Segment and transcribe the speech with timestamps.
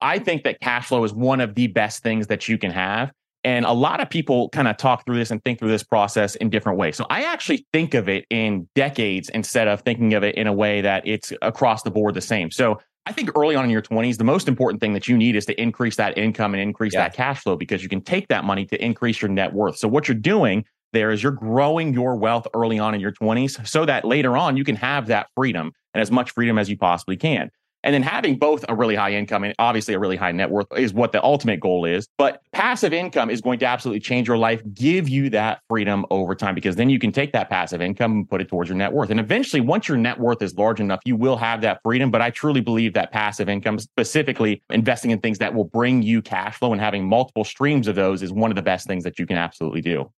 [0.00, 3.12] I think that cash flow is one of the best things that you can have.
[3.44, 6.34] And a lot of people kind of talk through this and think through this process
[6.36, 6.96] in different ways.
[6.96, 10.52] So I actually think of it in decades instead of thinking of it in a
[10.52, 12.50] way that it's across the board the same.
[12.50, 15.34] So I think early on in your 20s, the most important thing that you need
[15.36, 17.04] is to increase that income and increase yeah.
[17.04, 19.78] that cash flow because you can take that money to increase your net worth.
[19.78, 23.66] So what you're doing there is you're growing your wealth early on in your 20s
[23.66, 26.76] so that later on you can have that freedom and as much freedom as you
[26.76, 27.50] possibly can.
[27.84, 30.66] And then having both a really high income and obviously a really high net worth
[30.76, 32.08] is what the ultimate goal is.
[32.18, 36.34] But passive income is going to absolutely change your life, give you that freedom over
[36.34, 38.92] time, because then you can take that passive income and put it towards your net
[38.92, 39.10] worth.
[39.10, 42.10] And eventually, once your net worth is large enough, you will have that freedom.
[42.10, 46.20] But I truly believe that passive income, specifically investing in things that will bring you
[46.20, 49.18] cash flow and having multiple streams of those, is one of the best things that
[49.18, 50.10] you can absolutely do.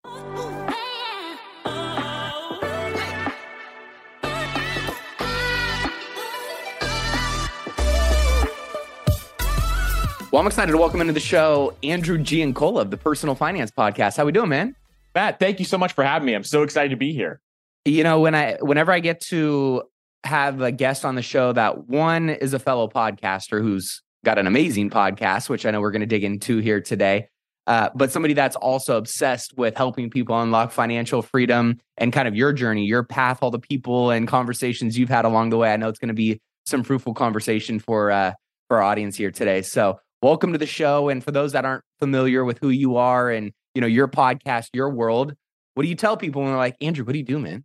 [10.31, 14.19] Well, I'm excited to welcome into the show Andrew Giancola of the Personal Finance Podcast.
[14.19, 14.77] How we doing, man?
[15.15, 16.35] Matt, thank you so much for having me.
[16.35, 17.41] I'm so excited to be here.
[17.87, 19.85] You know, when I whenever I get to
[20.25, 24.47] have a guest on the show that one is a fellow podcaster who's got an
[24.47, 27.29] amazing podcast, which I know we're going to dig into here today.
[27.67, 32.37] Uh, but somebody that's also obsessed with helping people unlock financial freedom and kind of
[32.37, 35.73] your journey, your path, all the people and conversations you've had along the way.
[35.73, 38.35] I know it's going to be some fruitful conversation for uh,
[38.67, 39.63] for our audience here today.
[39.63, 41.09] So welcome to the show.
[41.09, 44.69] And for those that aren't familiar with who you are and you know your podcast,
[44.73, 45.35] your world,
[45.75, 47.65] what do you tell people when they're like, Andrew, what do you do, man?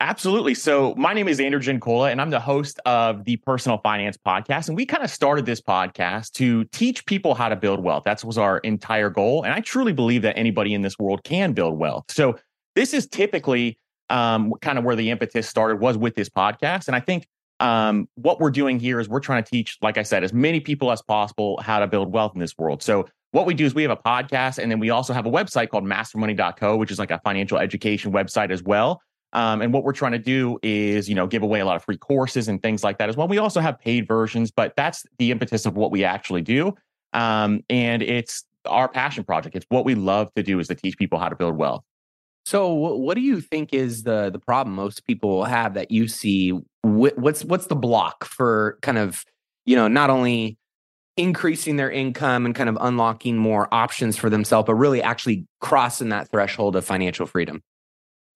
[0.00, 0.54] Absolutely.
[0.54, 4.66] So my name is Andrew Giancola, and I'm the host of the Personal Finance Podcast.
[4.66, 8.02] And we kind of started this podcast to teach people how to build wealth.
[8.04, 9.44] That was our entire goal.
[9.44, 12.06] And I truly believe that anybody in this world can build wealth.
[12.08, 12.36] So
[12.74, 13.78] this is typically
[14.10, 16.88] um, kind of where the impetus started was with this podcast.
[16.88, 17.28] And I think
[17.62, 20.58] um, what we're doing here is we're trying to teach, like I said, as many
[20.58, 22.82] people as possible how to build wealth in this world.
[22.82, 25.30] So what we do is we have a podcast and then we also have a
[25.30, 29.00] website called mastermoney.co, which is like a financial education website as well.
[29.32, 31.84] Um, and what we're trying to do is, you know, give away a lot of
[31.84, 33.28] free courses and things like that as well.
[33.28, 36.74] We also have paid versions, but that's the impetus of what we actually do.
[37.12, 39.54] Um, and it's our passion project.
[39.54, 41.84] It's what we love to do is to teach people how to build wealth.
[42.44, 46.60] So, what do you think is the the problem most people have that you see?
[46.82, 49.24] What's what's the block for kind of
[49.66, 50.58] you know not only
[51.16, 56.08] increasing their income and kind of unlocking more options for themselves, but really actually crossing
[56.08, 57.62] that threshold of financial freedom?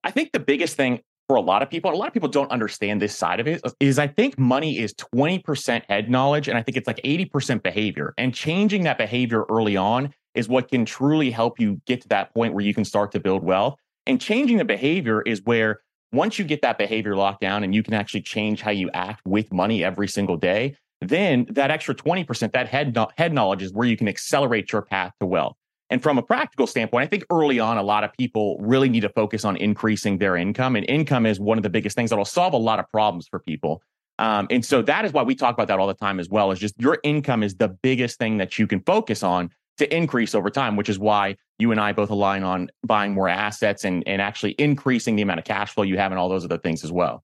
[0.04, 2.50] I think the biggest thing for a lot of people, a lot of people don't
[2.50, 6.56] understand this side of it, uh, is I think money is 20% head knowledge and
[6.56, 8.14] I think it's like 80% behavior.
[8.16, 12.32] And changing that behavior early on is what can truly help you get to that
[12.34, 13.74] point where you can start to build wealth.
[14.06, 15.80] And changing the behavior is where
[16.12, 19.22] once you get that behavior locked down and you can actually change how you act
[19.26, 23.86] with money every single day, then that extra 20%, that head, head knowledge is where
[23.86, 25.56] you can accelerate your path to wealth.
[25.88, 29.00] And from a practical standpoint, I think early on, a lot of people really need
[29.00, 30.74] to focus on increasing their income.
[30.74, 33.28] And income is one of the biggest things that will solve a lot of problems
[33.28, 33.82] for people.
[34.18, 36.50] Um, and so that is why we talk about that all the time as well,
[36.50, 40.34] is just your income is the biggest thing that you can focus on to increase
[40.34, 44.02] over time, which is why you and I both align on buying more assets and,
[44.06, 46.84] and actually increasing the amount of cash flow you have and all those other things
[46.84, 47.22] as well.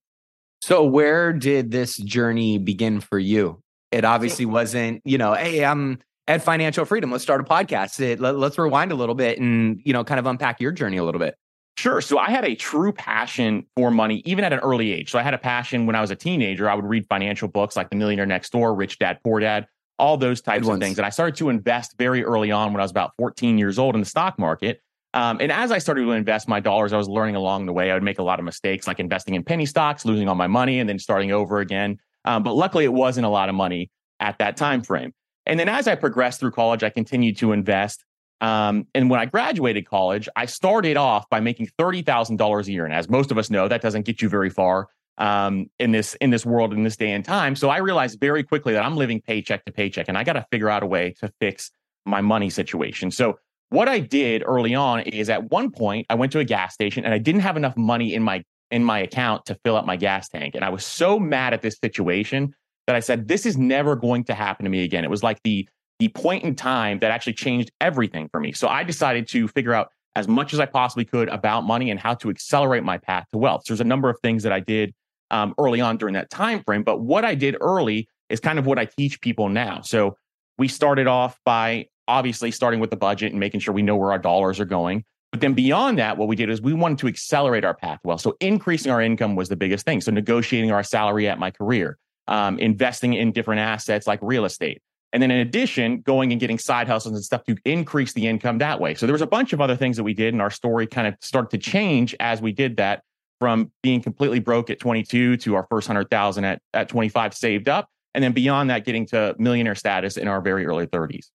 [0.60, 3.60] So, where did this journey begin for you?
[3.90, 5.98] It obviously wasn't, you know, hey, I'm
[6.28, 7.10] at Financial Freedom.
[7.10, 8.00] Let's start a podcast.
[8.00, 10.96] It, let, let's rewind a little bit and, you know, kind of unpack your journey
[10.96, 11.34] a little bit.
[11.76, 12.00] Sure.
[12.00, 15.10] So I had a true passion for money, even at an early age.
[15.10, 16.68] So I had a passion when I was a teenager.
[16.70, 19.66] I would read financial books like The Millionaire Next Door, Rich Dad, Poor Dad
[19.98, 20.98] all those types of things.
[20.98, 23.94] And I started to invest very early on when I was about 14 years old
[23.94, 24.80] in the stock market.
[25.14, 27.90] Um, and as I started to invest my dollars, I was learning along the way.
[27.90, 30.46] I would make a lot of mistakes, like investing in penny stocks, losing all my
[30.46, 31.98] money, and then starting over again.
[32.24, 35.12] Um, but luckily, it wasn't a lot of money at that time frame.
[35.44, 38.04] And then as I progressed through college, I continued to invest.
[38.40, 42.72] Um, and when I graduated college, I started off by making thirty thousand dollars a
[42.72, 42.84] year.
[42.84, 44.88] And as most of us know, that doesn't get you very far
[45.22, 47.54] um, in this in this world in this day and time.
[47.54, 50.44] So I realized very quickly that I'm living paycheck to paycheck, and I got to
[50.50, 51.70] figure out a way to fix
[52.04, 53.12] my money situation.
[53.12, 53.38] So
[53.68, 57.04] what I did early on is at one point I went to a gas station
[57.04, 58.42] and I didn't have enough money in my
[58.72, 61.62] in my account to fill up my gas tank, and I was so mad at
[61.62, 62.52] this situation
[62.88, 65.04] that I said this is never going to happen to me again.
[65.04, 65.68] It was like the
[66.00, 68.50] the point in time that actually changed everything for me.
[68.50, 72.00] So I decided to figure out as much as I possibly could about money and
[72.00, 73.62] how to accelerate my path to wealth.
[73.64, 74.92] So there's a number of things that I did
[75.32, 76.84] um, early on during that time frame.
[76.84, 79.80] But what I did early is kind of what I teach people now.
[79.80, 80.16] So
[80.58, 84.12] we started off by obviously starting with the budget and making sure we know where
[84.12, 85.04] our dollars are going.
[85.30, 88.18] But then beyond that, what we did is we wanted to accelerate our path well.
[88.18, 90.02] So increasing our income was the biggest thing.
[90.02, 91.96] So negotiating our salary at my career,
[92.28, 94.82] um, investing in different assets like real estate,
[95.12, 98.58] And then in addition, going and getting side hustles and stuff to increase the income
[98.58, 98.94] that way.
[98.94, 101.06] So there was a bunch of other things that we did, and our story kind
[101.06, 103.02] of started to change as we did that
[103.42, 107.88] from being completely broke at 22 to our first 100,000 at, at 25 saved up.
[108.14, 111.26] And then beyond that, getting to millionaire status in our very early 30s.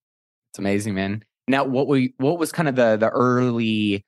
[0.51, 1.25] It's amazing, man.
[1.50, 4.06] Now, what we what was kind of the the early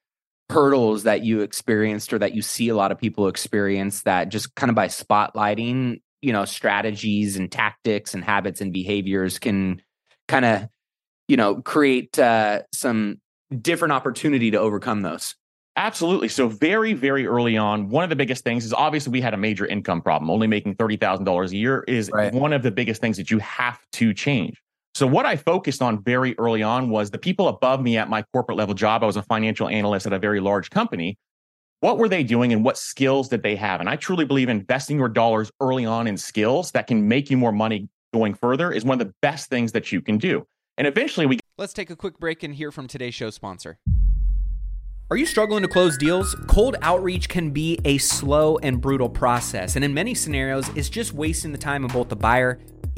[0.49, 4.55] hurdles that you experienced or that you see a lot of people experience that just
[4.55, 9.81] kind of by spotlighting you know strategies and tactics and habits and behaviors can
[10.29, 10.69] kind of
[11.27, 13.19] you know create uh, some
[13.61, 15.35] different opportunity to overcome those
[15.79, 16.27] Absolutely.
[16.27, 19.37] So very, very early on, one of the biggest things is obviously we had a
[19.37, 20.29] major income problem.
[20.29, 22.33] Only making thirty thousand dollars a year is right.
[22.33, 24.61] one of the biggest things that you have to change.
[24.93, 28.23] So what I focused on very early on was the people above me at my
[28.33, 29.03] corporate level job.
[29.03, 31.17] I was a financial analyst at a very large company
[31.81, 33.79] what were they doing and what skills did they have?
[33.79, 37.37] And I truly believe investing your dollars early on in skills that can make you
[37.37, 40.45] more money going further is one of the best things that you can do.
[40.77, 43.79] And eventually we Let's take a quick break and hear from today's show sponsor.
[45.11, 46.35] Are you struggling to close deals?
[46.45, 51.15] Cold outreach can be a slow and brutal process, and in many scenarios, it's just
[51.15, 52.59] wasting the time of both the buyer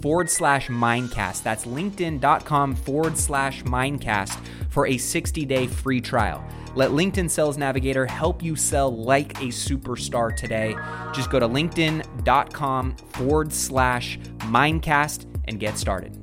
[0.00, 1.42] forward slash mindcast.
[1.42, 4.38] That's linkedin.com forward slash mindcast
[4.70, 6.44] for a 60 day free trial.
[6.74, 10.76] Let LinkedIn Sales Navigator help you sell like a superstar today.
[11.12, 16.16] Just go to linkedin.com forward slash mindcast and get started.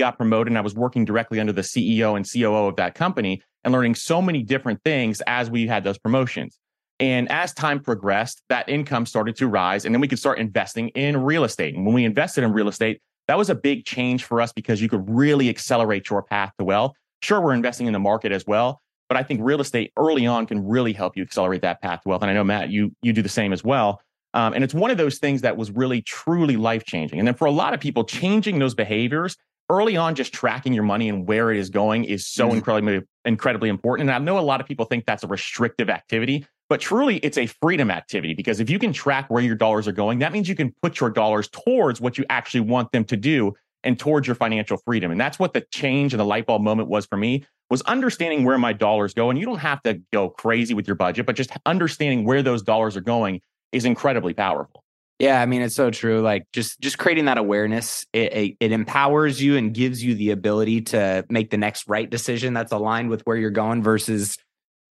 [0.00, 3.40] got promoted and I was working directly under the CEO and COO of that company
[3.64, 6.58] and learning so many different things as we had those promotions.
[7.00, 9.84] And as time progressed, that income started to rise.
[9.84, 11.74] And then we could start investing in real estate.
[11.74, 14.80] And when we invested in real estate, that was a big change for us because
[14.80, 16.92] you could really accelerate your path to wealth.
[17.22, 20.46] Sure, we're investing in the market as well, but I think real estate early on
[20.46, 22.22] can really help you accelerate that path to wealth.
[22.22, 24.00] And I know Matt, you you do the same as well.
[24.34, 27.18] Um, and it's one of those things that was really truly life changing.
[27.18, 29.36] And then for a lot of people, changing those behaviors
[29.70, 32.56] early on, just tracking your money and where it is going is so mm-hmm.
[32.56, 34.10] incredibly, incredibly important.
[34.10, 37.38] And I know a lot of people think that's a restrictive activity, but truly it's
[37.38, 40.48] a freedom activity because if you can track where your dollars are going, that means
[40.48, 43.52] you can put your dollars towards what you actually want them to do
[43.82, 45.10] and towards your financial freedom.
[45.10, 48.44] And that's what the change and the light bulb moment was for me was understanding
[48.44, 49.30] where my dollars go.
[49.30, 52.62] And you don't have to go crazy with your budget, but just understanding where those
[52.62, 53.40] dollars are going
[53.72, 54.83] is incredibly powerful.
[55.18, 56.20] Yeah, I mean it's so true.
[56.20, 60.30] Like just just creating that awareness, it, it, it empowers you and gives you the
[60.30, 63.82] ability to make the next right decision that's aligned with where you're going.
[63.82, 64.36] Versus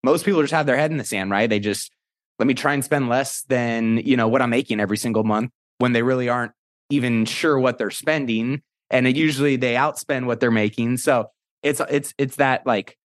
[0.03, 1.49] most people just have their head in the sand, right?
[1.49, 1.91] They just
[2.39, 5.51] let me try and spend less than you know what I'm making every single month
[5.79, 6.53] when they really aren't
[6.89, 10.97] even sure what they're spending, and it, usually they outspend what they're making.
[10.97, 11.31] So
[11.63, 12.97] it's it's it's that like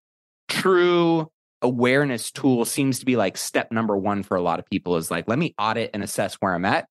[0.48, 1.30] true
[1.62, 5.10] awareness tool seems to be like step number one for a lot of people is
[5.10, 6.86] like let me audit and assess where i'm at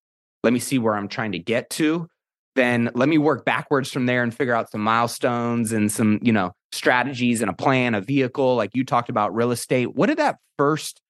[0.48, 2.08] let me see where I'm trying to get to.
[2.56, 6.32] Then let me work backwards from there and figure out some milestones and some, you
[6.32, 8.56] know, strategies and a plan, a vehicle.
[8.56, 9.94] Like you talked about real estate.
[9.94, 11.02] What did that first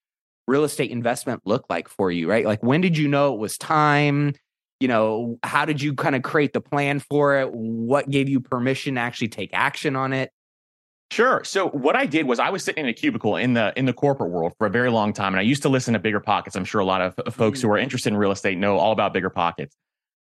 [0.48, 2.48] real estate investment look like for you, right?
[2.48, 4.34] Like when did you know it was time?
[4.80, 7.54] You know, how did you kind of create the plan for it?
[7.54, 10.32] What gave you permission to actually take action on it?
[11.10, 11.42] Sure.
[11.46, 13.94] So what I did was I was sitting in a cubicle in the in the
[13.94, 16.56] corporate world for a very long time, and I used to listen to Bigger Pockets.
[16.56, 17.84] I'm sure a lot of folks who are mm.
[17.84, 19.76] interested in real estate know all about Bigger Pockets.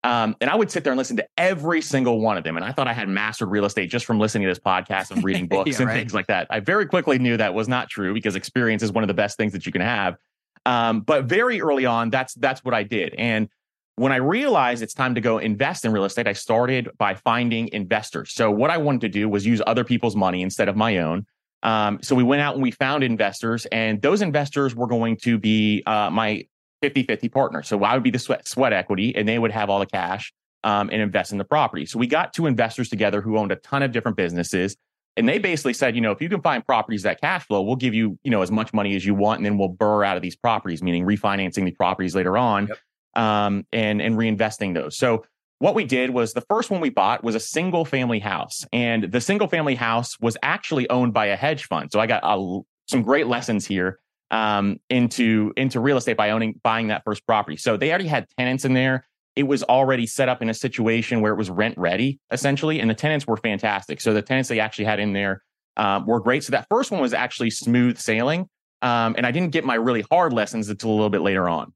[0.05, 2.57] Um, and I would sit there and listen to every single one of them.
[2.57, 5.25] And I thought I had mastered real estate just from listening to this podcast and
[5.25, 5.99] reading books yeah, and right.
[5.99, 6.47] things like that.
[6.49, 9.37] I very quickly knew that was not true because experience is one of the best
[9.37, 10.16] things that you can have.
[10.64, 13.14] Um, but very early on, that's that's what I did.
[13.19, 13.49] And
[13.96, 17.68] when I realized it's time to go invest in real estate, I started by finding
[17.72, 18.32] investors.
[18.32, 21.26] So what I wanted to do was use other people's money instead of my own.
[21.62, 25.38] Um, so we went out and we found investors, and those investors were going to
[25.38, 26.46] be uh, my
[26.82, 27.62] 50 50 partner.
[27.62, 30.32] So I would be the sweat, sweat equity, and they would have all the cash.
[30.64, 31.86] um, and invest in the property.
[31.86, 34.76] So we got two investors together who owned a ton of different businesses.
[35.16, 37.76] And they basically said, you know, if you can find properties that cash flow, we'll
[37.76, 40.16] give you, you know, as much money as you want, and then we'll burr out
[40.16, 42.78] of these properties, meaning refinancing the properties later on, yep.
[43.16, 44.96] Um, and and reinvesting those.
[44.96, 45.25] So
[45.58, 49.04] what we did was the first one we bought was a single family house, and
[49.04, 51.90] the single family house was actually owned by a hedge fund.
[51.90, 53.99] So I got a, some great lessons here
[54.30, 57.56] um, into into real estate by owning buying that first property.
[57.56, 59.04] So they already had tenants in there
[59.37, 62.90] it was already set up in a situation where it was rent ready essentially and
[62.90, 65.42] the tenants were fantastic so the tenants they actually had in there
[65.76, 68.49] um, were great so that first one was actually smooth sailing
[68.82, 71.73] um, and i didn't get my really hard lessons until a little bit later on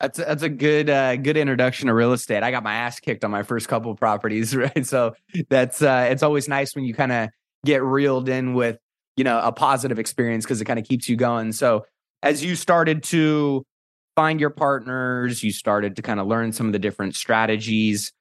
[0.00, 2.42] that's a, that's a good uh, good introduction to real estate.
[2.42, 4.86] I got my ass kicked on my first couple properties, right?
[4.86, 5.14] So
[5.48, 7.28] that's uh, it's always nice when you kind of
[7.64, 8.78] get reeled in with
[9.16, 11.52] you know a positive experience because it kind of keeps you going.
[11.52, 11.84] So
[12.22, 13.64] as you started to
[14.16, 18.12] find your partners, you started to kind of learn some of the different strategies.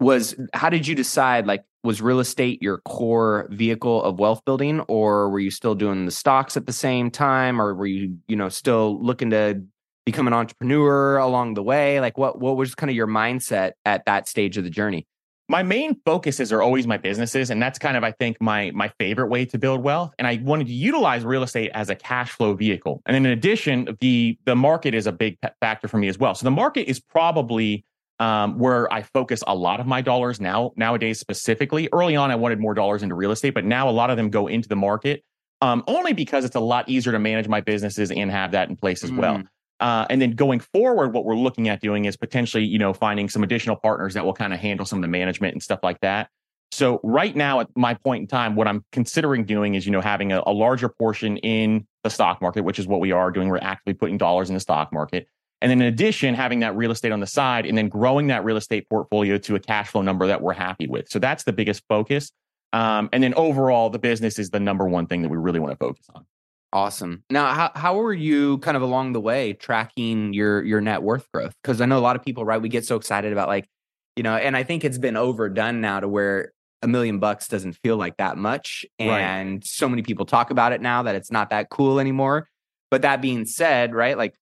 [0.00, 4.80] Was how did you decide like was real estate your core vehicle of wealth building
[4.80, 8.34] or were you still doing the stocks at the same time or were you you
[8.34, 9.62] know still looking to
[10.04, 12.00] become an entrepreneur along the way?
[12.00, 15.06] Like what what was kind of your mindset at that stage of the journey?
[15.48, 18.88] My main focuses are always my businesses and that's kind of i think my my
[18.98, 22.30] favorite way to build wealth and i wanted to utilize real estate as a cash
[22.30, 23.02] flow vehicle.
[23.04, 26.34] And in addition the the market is a big factor for me as well.
[26.34, 27.84] So the market is probably
[28.20, 31.88] um, where i focus a lot of my dollars now nowadays specifically.
[31.92, 34.30] Early on i wanted more dollars into real estate but now a lot of them
[34.30, 35.22] go into the market
[35.60, 38.76] um, only because it's a lot easier to manage my businesses and have that in
[38.76, 39.18] place as mm.
[39.18, 39.42] well
[39.80, 43.28] uh, and then going forward, what we're looking at doing is potentially, you know, finding
[43.28, 46.00] some additional partners that will kind of handle some of the management and stuff like
[46.00, 46.28] that.
[46.72, 50.00] So right now, at my point in time, what I'm considering doing is, you know,
[50.00, 53.48] having a, a larger portion in the stock market, which is what we are doing.
[53.48, 55.28] We're actively putting dollars in the stock market.
[55.60, 58.44] And then in addition, having that real estate on the side and then growing that
[58.44, 61.08] real estate portfolio to a cash flow number that we're happy with.
[61.08, 62.32] So that's the biggest focus.
[62.72, 65.72] Um, and then overall, the business is the number one thing that we really want
[65.72, 66.26] to focus on.
[66.74, 67.22] Awesome.
[67.30, 71.30] Now, how how are you kind of along the way tracking your your net worth
[71.32, 71.54] growth?
[71.62, 72.60] Because I know a lot of people, right?
[72.60, 73.68] We get so excited about like,
[74.16, 76.52] you know, and I think it's been overdone now to where
[76.82, 79.64] a million bucks doesn't feel like that much, and right.
[79.64, 82.48] so many people talk about it now that it's not that cool anymore.
[82.90, 84.34] But that being said, right, like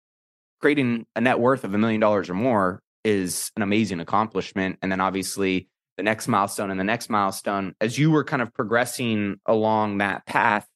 [0.62, 4.90] creating a net worth of a million dollars or more is an amazing accomplishment, and
[4.90, 9.38] then obviously the next milestone and the next milestone as you were kind of progressing
[9.44, 10.66] along that path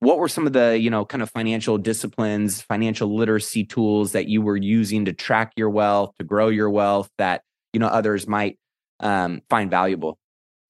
[0.00, 4.28] what were some of the you know kind of financial disciplines financial literacy tools that
[4.28, 8.26] you were using to track your wealth to grow your wealth that you know others
[8.26, 8.58] might
[9.00, 10.18] um, find valuable?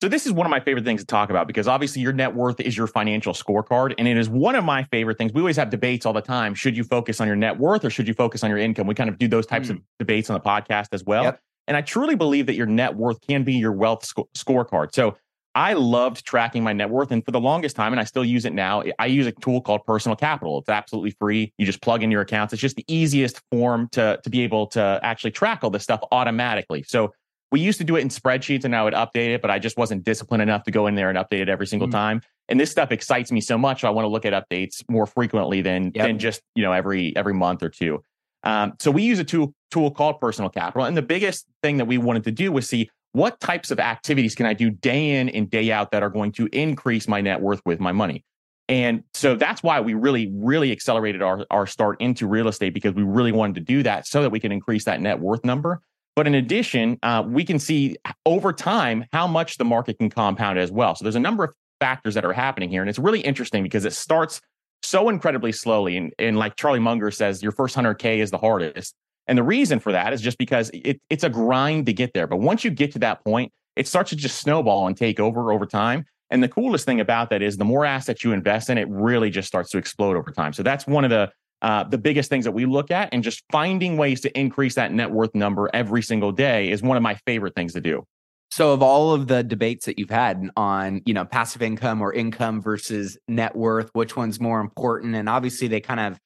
[0.02, 2.35] So this is one of my favorite things to talk about because obviously your net
[2.35, 5.33] worth is your financial scorecard and it is one of my favorite things.
[5.33, 6.54] We always have debates all the time.
[6.54, 8.87] Should you focus on your net worth or should you focus on your income?
[8.87, 9.76] We kind of do those types mm.
[9.76, 11.25] of debates on the podcast as well.
[11.25, 11.40] Yep.
[11.66, 14.95] and i truly believe that your net worth can be your wealth sc- scorecard.
[14.95, 15.16] So
[15.56, 17.10] I loved tracking my net worth.
[17.10, 19.62] And for the longest time, and I still use it now, I use a tool
[19.62, 20.58] called Personal Capital.
[20.58, 21.50] It's absolutely free.
[21.56, 22.52] You just plug in your accounts.
[22.52, 26.00] It's just the easiest form to, to be able to actually track all this stuff
[26.12, 26.82] automatically.
[26.82, 27.14] So
[27.50, 29.78] we used to do it in spreadsheets and I would update it, but I just
[29.78, 31.96] wasn't disciplined enough to go in there and update it every single mm-hmm.
[31.96, 32.20] time.
[32.50, 33.80] And this stuff excites me so much.
[33.80, 36.06] So I want to look at updates more frequently than, yep.
[36.06, 38.02] than just, you know, every, every month or two.
[38.42, 40.84] Um, so we use a tool, tool called Personal Capital.
[40.84, 44.35] And the biggest thing that we wanted to do was see what types of activities
[44.35, 47.40] can I do day in and day out that are going to increase my net
[47.40, 48.26] worth with my money?
[48.68, 52.92] And so that's why we really, really accelerated our, our start into real estate because
[52.92, 55.80] we really wanted to do that so that we can increase that net worth number.
[56.14, 57.96] But in addition, uh, we can see
[58.26, 60.94] over time how much the market can compound as well.
[60.94, 62.82] So there's a number of factors that are happening here.
[62.82, 64.42] And it's really interesting because it starts
[64.82, 65.96] so incredibly slowly.
[65.96, 68.94] And, and like Charlie Munger says, your first 100K is the hardest.
[69.28, 72.26] And the reason for that is just because it, it's a grind to get there.
[72.26, 75.52] But once you get to that point, it starts to just snowball and take over
[75.52, 76.04] over time.
[76.30, 79.30] And the coolest thing about that is the more assets you invest in, it really
[79.30, 80.52] just starts to explode over time.
[80.52, 81.30] So that's one of the
[81.62, 84.92] uh, the biggest things that we look at, and just finding ways to increase that
[84.92, 88.04] net worth number every single day is one of my favorite things to do.
[88.50, 92.12] So, of all of the debates that you've had on, you know, passive income or
[92.12, 95.14] income versus net worth, which one's more important?
[95.14, 96.21] And obviously, they kind of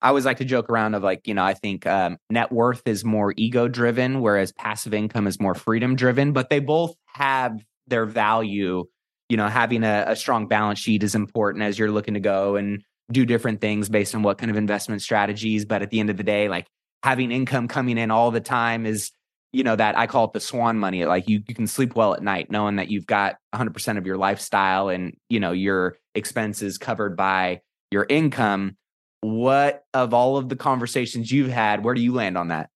[0.00, 2.82] I always like to joke around of like, you know, I think um, net worth
[2.86, 7.60] is more ego driven, whereas passive income is more freedom driven, but they both have
[7.88, 8.84] their value.
[9.28, 12.56] You know, having a, a strong balance sheet is important as you're looking to go
[12.56, 15.64] and do different things based on what kind of investment strategies.
[15.64, 16.66] But at the end of the day, like
[17.02, 19.10] having income coming in all the time is,
[19.52, 21.04] you know, that I call it the swan money.
[21.06, 24.16] Like you, you can sleep well at night knowing that you've got 100% of your
[24.16, 28.76] lifestyle and, you know, your expenses covered by your income
[29.20, 32.70] what of all of the conversations you've had, where do you land on that?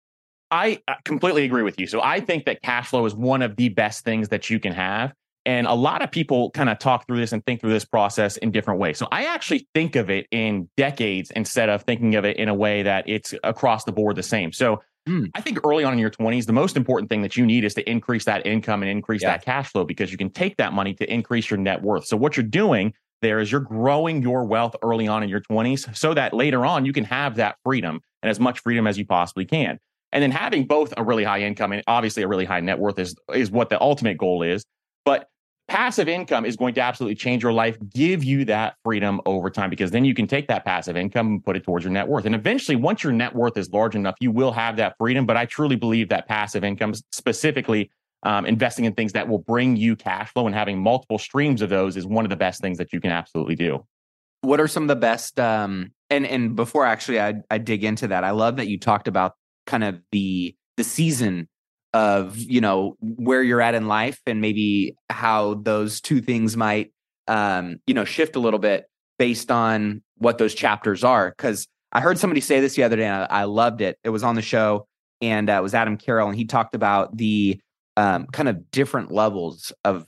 [0.51, 1.87] I completely agree with you.
[1.87, 4.73] So I think that cash flow is one of the best things that you can
[4.73, 5.13] have.
[5.47, 8.37] And a lot of people kind of talk through this and think through this process
[8.37, 8.99] in different ways.
[8.99, 12.55] So I actually think of it in decades instead of thinking of it in a
[12.55, 14.53] way that it's across the board the same.
[14.53, 15.31] So mm.
[15.35, 17.75] I think early on in your 20s, the most important thing that you need is
[17.75, 19.31] to increase that income and increase yeah.
[19.31, 22.07] that cash flow because you can take that money to increase your net worth.
[22.07, 25.97] So what you're doing there is you're growing your wealth early on in your 20s
[25.97, 29.07] so that later on you can have that freedom and as much freedom as you
[29.07, 29.79] possibly can.
[30.13, 32.99] And then having both a really high income and obviously a really high net worth
[32.99, 34.65] is is what the ultimate goal is.
[35.05, 35.29] But
[35.69, 39.71] passive income is going to absolutely change your life, give you that freedom over time
[39.71, 42.25] because then you can take that passive income and put it towards your net worth.
[42.25, 45.27] And eventually, once your net worth is large enough, you will have that freedom.
[45.27, 47.91] But I truly believe that passive income, specifically
[48.23, 51.71] um, investing in things that will bring you cash flow and having multiple streams of
[51.71, 53.85] those, is one of the best things that you can absolutely do.
[54.43, 55.39] What are some of the best?
[55.39, 59.09] Um, and and before actually I, I dig into that, I love that you talked
[59.09, 59.35] about
[59.67, 61.49] kind of the the season
[61.93, 66.93] of you know where you're at in life and maybe how those two things might
[67.29, 68.87] um, you know shift a little bit
[69.19, 73.05] based on what those chapters are because i heard somebody say this the other day
[73.05, 74.87] and i, I loved it it was on the show
[75.21, 77.61] and uh, it was adam carroll and he talked about the
[77.97, 80.07] um, kind of different levels of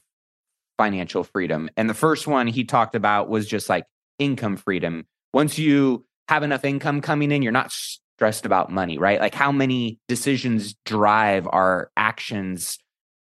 [0.78, 3.84] financial freedom and the first one he talked about was just like
[4.18, 7.70] income freedom once you have enough income coming in you're not
[8.22, 9.20] stressed about money, right?
[9.20, 12.78] Like how many decisions drive our actions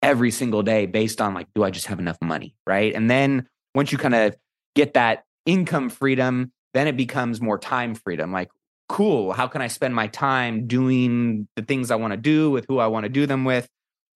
[0.02, 2.92] every single day based on like, do I just have enough money, right?
[2.92, 4.34] And then once you kind of
[4.74, 8.32] get that income freedom, then it becomes more time freedom.
[8.32, 8.50] Like,
[8.88, 12.64] cool, how can I spend my time doing the things I want to do with
[12.68, 13.68] who I want to do them with?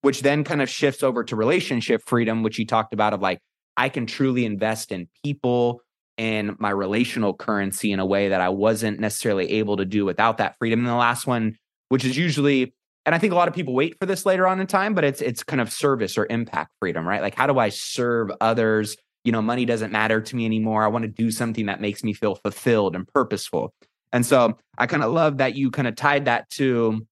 [0.04, 3.38] Which then kind of shifts over to relationship freedom, which you talked about of like,
[3.76, 5.80] I can truly invest in people
[6.18, 10.36] in my relational currency in a way that I wasn't necessarily able to do without
[10.38, 10.80] that freedom.
[10.80, 11.56] And the last one,
[11.88, 12.74] which is usually,
[13.06, 15.04] and I think a lot of people wait for this later on in time, but
[15.04, 17.22] it's it's kind of service or impact freedom, right?
[17.22, 18.96] Like how do I serve others?
[19.24, 20.84] You know, money doesn't matter to me anymore.
[20.84, 23.72] I want to do something that makes me feel fulfilled and purposeful.
[24.12, 27.06] And so I kind of love that you kind of tied that to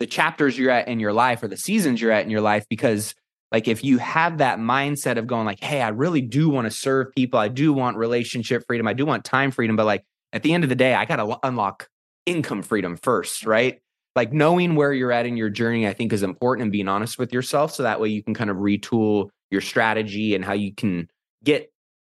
[0.00, 2.66] the chapters you're at in your life or the seasons you're at in your life
[2.68, 3.14] because
[3.52, 6.70] like if you have that mindset of going like hey i really do want to
[6.70, 7.38] serve people.
[7.38, 8.88] I do want relationship freedom.
[8.88, 11.16] I do want time freedom but like at the end of the day i got
[11.16, 11.88] to unlock
[12.26, 13.80] income freedom first right?
[14.16, 17.18] Like knowing where you're at in your journey i think is important and being honest
[17.18, 20.74] with yourself so that way you can kind of retool your strategy and how you
[20.74, 21.08] can
[21.42, 21.72] get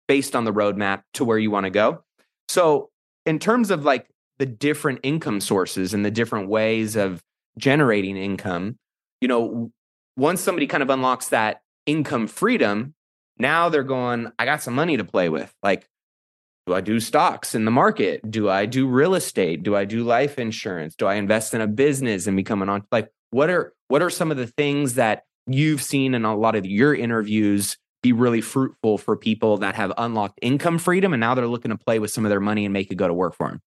[0.08, 2.02] based on the roadmap to where you want to go.
[2.48, 2.90] So
[3.26, 7.22] in terms of like the different income sources and the different ways of
[7.58, 8.78] generating income
[9.20, 9.70] you know
[10.18, 12.94] once somebody kind of unlocks that income freedom,
[13.38, 15.54] now they're going, I got some money to play with.
[15.62, 15.88] Like,
[16.66, 18.28] do I do stocks in the market?
[18.28, 19.62] Do I do real estate?
[19.62, 20.96] Do I do life insurance?
[20.96, 24.30] Do I invest in a business and become an like what are what are some
[24.30, 28.98] of the things that you've seen in a lot of your interviews be really fruitful
[28.98, 32.26] for people that have unlocked income freedom and now they're looking to play with some
[32.26, 33.60] of their money and make it go to work for them?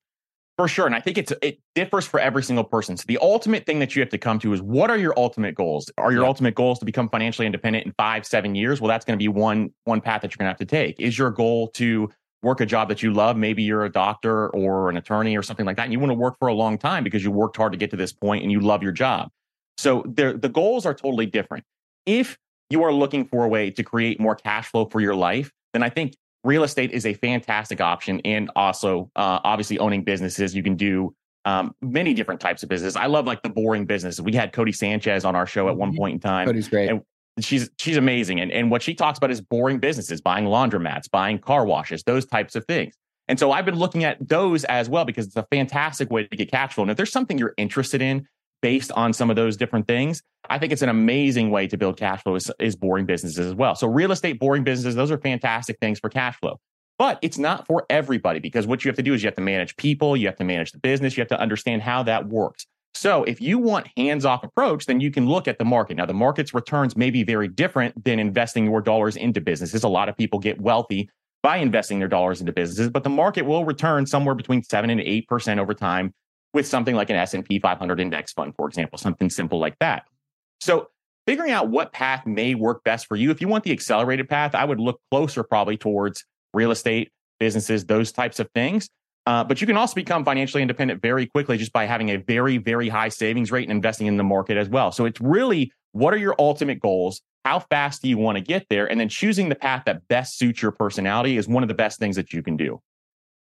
[0.57, 0.85] For sure.
[0.85, 2.97] And I think it's it differs for every single person.
[2.97, 5.55] So the ultimate thing that you have to come to is what are your ultimate
[5.55, 5.89] goals?
[5.97, 6.27] Are your yeah.
[6.27, 8.79] ultimate goals to become financially independent in five, seven years?
[8.79, 10.99] Well, that's going to be one one path that you're gonna have to take.
[10.99, 12.09] Is your goal to
[12.43, 13.37] work a job that you love?
[13.37, 16.15] Maybe you're a doctor or an attorney or something like that, and you want to
[16.15, 18.51] work for a long time because you worked hard to get to this point and
[18.51, 19.29] you love your job.
[19.77, 21.63] So the goals are totally different.
[22.05, 22.37] If
[22.69, 25.81] you are looking for a way to create more cash flow for your life, then
[25.81, 28.21] I think real estate is a fantastic option.
[28.25, 32.95] And also, uh, obviously, owning businesses, you can do um, many different types of business.
[32.95, 34.19] I love like the boring business.
[34.19, 35.97] We had Codie Sanchez on our show at one mm-hmm.
[35.97, 36.47] point in time.
[36.47, 36.89] Codie's great.
[36.89, 37.01] And
[37.39, 38.39] she's she's amazing.
[38.39, 42.25] And and what she talks about is boring businesses, buying laundromats, buying car washes, those
[42.25, 42.95] types of things.
[43.27, 46.35] And so I've been looking at those as well because it's a fantastic way to
[46.35, 46.83] get cash flow.
[46.83, 48.27] And if there's something you're interested in
[48.61, 51.97] based on some of those different things, I think it's an amazing way to build
[51.97, 53.75] cash flow is, is boring businesses as well.
[53.75, 56.59] So real estate, boring businesses, those are fantastic things for cash flow.
[56.97, 59.41] But it's not for everybody because what you have to do is you have to
[59.41, 62.67] manage people, you have to manage the business, you have to understand how that works.
[62.93, 65.97] So if you want hands-off approach, then you can look at the market.
[65.97, 69.83] Now the market's returns may be very different than investing your dollars into businesses.
[69.83, 71.09] A lot of people get wealthy
[71.41, 74.99] by investing their dollars into businesses, but the market will return somewhere between 7 and
[74.99, 76.13] 8% over time
[76.53, 80.03] with something like an S&P 500 index fund, for example, something simple like that.
[80.59, 80.89] So
[81.25, 83.31] figuring out what path may work best for you.
[83.31, 87.85] If you want the accelerated path, I would look closer probably towards real estate, businesses,
[87.85, 88.89] those types of things.
[89.27, 92.57] Uh, but you can also become financially independent very quickly just by having a very,
[92.57, 94.91] very high savings rate and investing in the market as well.
[94.91, 97.21] So it's really what are your ultimate goals?
[97.45, 98.89] How fast do you want to get there?
[98.89, 101.99] And then choosing the path that best suits your personality is one of the best
[101.99, 102.81] things that you can do.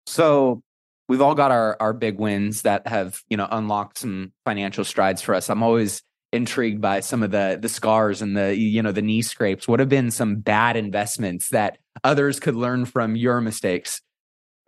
[0.06, 0.62] So
[1.08, 5.22] we've all got our our big wins that have you know unlocked some financial strides
[5.22, 5.48] for us.
[5.50, 9.22] I'm always intrigued by some of the the scars and the you know the knee
[9.22, 9.66] scrapes.
[9.66, 14.00] What have been some bad investments that others could learn from your mistakes?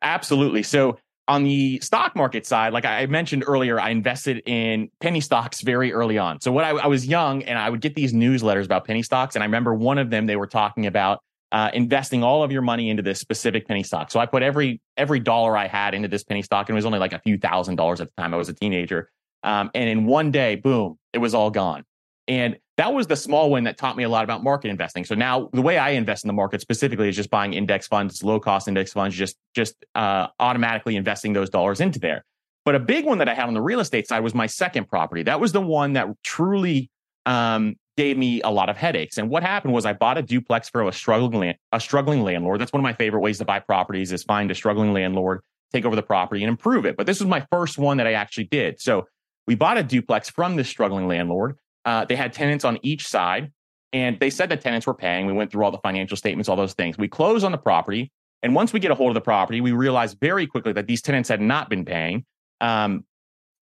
[0.02, 0.62] Absolutely.
[0.62, 0.98] So
[1.28, 5.92] on the stock market side, like I mentioned earlier, I invested in penny stocks very
[5.92, 6.40] early on.
[6.40, 9.36] So what I, I was young and I would get these newsletters about penny stocks,
[9.36, 11.20] and I remember one of them they were talking about
[11.52, 14.10] uh, investing all of your money into this specific penny stock.
[14.10, 16.86] So I put every every dollar I had into this penny stock, and it was
[16.86, 18.34] only like a few thousand dollars at the time.
[18.34, 19.10] I was a teenager,
[19.42, 21.84] um, and in one day, boom, it was all gone.
[22.28, 25.04] And that was the small win that taught me a lot about market investing.
[25.04, 28.22] So now the way I invest in the market specifically is just buying index funds,
[28.22, 32.24] low cost index funds, just just uh, automatically investing those dollars into there.
[32.64, 34.86] But a big one that I had on the real estate side was my second
[34.88, 35.24] property.
[35.24, 36.90] That was the one that truly
[37.26, 39.18] um, gave me a lot of headaches.
[39.18, 42.58] And what happened was I bought a duplex for a struggling a struggling landlord.
[42.58, 45.84] That's one of my favorite ways to buy properties is find a struggling landlord, take
[45.84, 46.96] over the property and improve it.
[46.96, 48.80] But this was my first one that I actually did.
[48.80, 49.06] So
[49.46, 51.58] we bought a duplex from this struggling landlord.
[51.84, 53.52] Uh, they had tenants on each side,
[53.92, 55.26] and they said the tenants were paying.
[55.26, 56.96] We went through all the financial statements, all those things.
[56.96, 59.72] We closed on the property, and once we get a hold of the property, we
[59.72, 62.24] realized very quickly that these tenants had not been paying.
[62.62, 63.04] Um,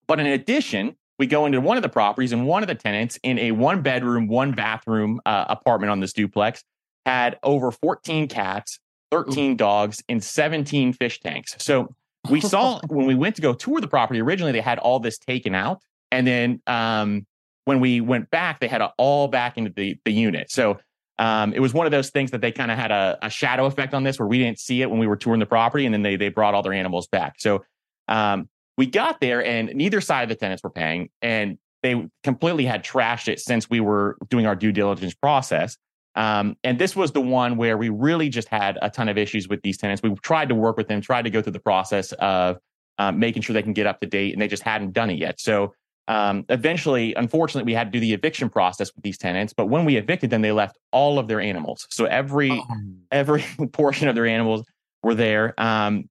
[0.06, 3.18] but in addition, we go into one of the properties, and one of the tenants
[3.22, 6.62] in a one bedroom, one bathroom uh, apartment on this duplex
[7.06, 8.78] had over 14 cats,
[9.10, 11.56] 13 dogs, and 17 fish tanks.
[11.58, 11.94] So
[12.30, 15.18] we saw when we went to go tour the property originally, they had all this
[15.18, 15.80] taken out.
[16.10, 17.26] And then um,
[17.64, 20.50] when we went back, they had it all back into the, the unit.
[20.50, 20.78] So
[21.18, 23.66] um, it was one of those things that they kind of had a, a, shadow
[23.66, 25.92] effect on this where we didn't see it when we were touring the property and
[25.92, 27.34] then they, they brought all their animals back.
[27.38, 27.64] So
[28.06, 28.48] um,
[28.78, 32.84] we got there and neither side of the tenants were paying and they completely had
[32.84, 35.76] trashed it since we were doing our due diligence process.
[36.14, 39.48] Um, and this was the one where we really just had a ton of issues
[39.48, 40.02] with these tenants.
[40.02, 42.58] We tried to work with them, tried to go through the process of
[42.98, 45.18] um, making sure they can get up to date, and they just hadn't done it
[45.18, 45.40] yet.
[45.40, 45.74] So
[46.08, 49.52] um, eventually, unfortunately, we had to do the eviction process with these tenants.
[49.52, 51.86] But when we evicted them, they left all of their animals.
[51.90, 52.64] So every oh.
[53.12, 54.64] every portion of their animals
[55.02, 55.54] were there.
[55.58, 56.08] Um,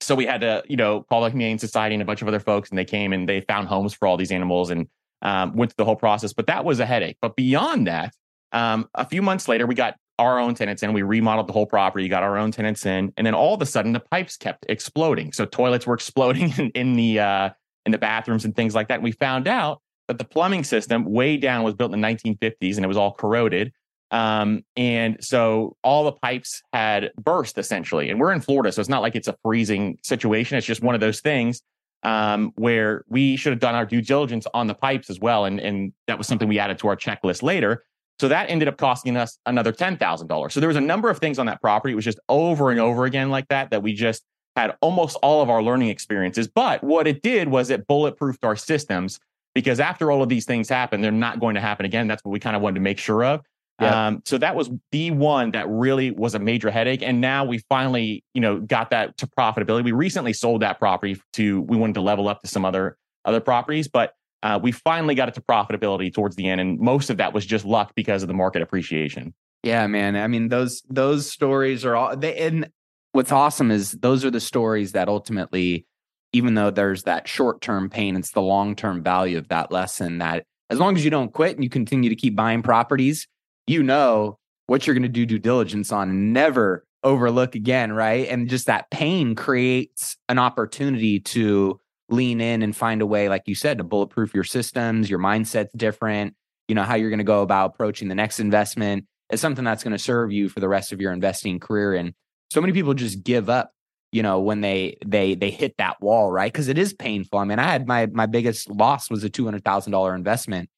[0.00, 2.40] so we had to, you know, call the Humane Society and a bunch of other
[2.40, 4.88] folks, and they came and they found homes for all these animals and
[5.22, 6.32] um, went through the whole process.
[6.32, 7.18] But that was a headache.
[7.20, 8.14] But beyond that,
[8.52, 10.92] um, a few months later, we got our own tenants in.
[10.92, 13.66] We remodeled the whole property, got our own tenants in, and then all of a
[13.66, 15.32] sudden, the pipes kept exploding.
[15.32, 17.50] So toilets were exploding in, in the uh,
[17.86, 18.94] in the bathrooms and things like that.
[18.94, 22.76] And we found out that the plumbing system way down was built in the 1950s
[22.76, 23.72] and it was all corroded.
[24.10, 28.10] Um, and so all the pipes had burst essentially.
[28.10, 30.58] And we're in Florida, so it's not like it's a freezing situation.
[30.58, 31.62] It's just one of those things
[32.02, 35.44] um, where we should have done our due diligence on the pipes as well.
[35.44, 37.84] And, and that was something we added to our checklist later.
[38.18, 40.52] So that ended up costing us another $10,000.
[40.52, 41.92] So there was a number of things on that property.
[41.92, 44.24] It was just over and over again like that, that we just
[44.56, 46.48] had almost all of our learning experiences.
[46.48, 49.20] But what it did was it bulletproofed our systems
[49.54, 52.08] because after all of these things happen, they're not going to happen again.
[52.08, 53.40] That's what we kind of wanted to make sure of.
[53.80, 53.92] Yep.
[53.92, 57.02] Um, so that was the one that really was a major headache.
[57.02, 59.84] And now we finally, you know, got that to profitability.
[59.84, 63.40] We recently sold that property to, we wanted to level up to some other, other
[63.40, 64.12] properties, but
[64.42, 66.60] uh, we finally got it to profitability towards the end.
[66.60, 69.34] And most of that was just luck because of the market appreciation.
[69.62, 70.16] Yeah, man.
[70.16, 72.70] I mean, those, those stories are all they, and
[73.12, 75.86] what's awesome is those are the stories that ultimately,
[76.32, 80.18] even though there's that short term pain, it's the long term value of that lesson
[80.18, 83.26] that as long as you don't quit and you continue to keep buying properties,
[83.66, 88.28] you know what you're going to do due diligence on and never overlook again, right?
[88.28, 93.42] And just that pain creates an opportunity to lean in and find a way, like
[93.46, 96.34] you said, to bulletproof your systems, your mindset's different,
[96.68, 99.84] you know, how you're going to go about approaching the next investment is something that's
[99.84, 101.94] going to serve you for the rest of your investing career.
[101.94, 102.14] And
[102.50, 103.72] so many people just give up
[104.12, 107.44] you know when they they they hit that wall right because it is painful i
[107.44, 110.68] mean i had my my biggest loss was a $200000 investment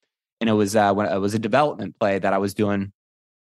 [0.43, 2.93] and it was uh when it was a development play that i was doing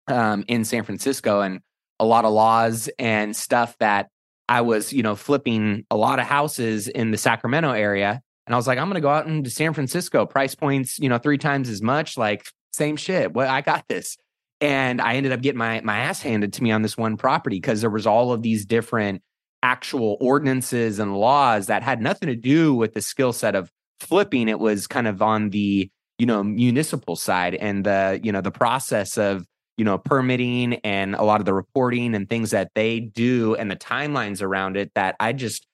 [0.08, 1.60] um in san francisco and
[2.00, 4.08] a lot of laws and stuff that
[4.48, 8.58] i was you know flipping a lot of houses in the sacramento area and i
[8.58, 11.68] was like i'm gonna go out into san francisco price points you know three times
[11.68, 14.18] as much like same shit well i got this
[14.64, 17.58] and I ended up getting my my ass handed to me on this one property
[17.58, 19.22] because there was all of these different
[19.62, 24.48] actual ordinances and laws that had nothing to do with the skill set of flipping.
[24.48, 28.52] It was kind of on the you know municipal side and the you know the
[28.52, 29.45] process of
[29.78, 33.69] you know permitting and a lot of the reporting and things that they do and
[33.71, 35.65] the timelines around it that I just